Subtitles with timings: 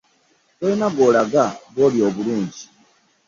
[0.57, 1.43] Tolina gw'olaga
[1.73, 2.63] bw'oli obulungi.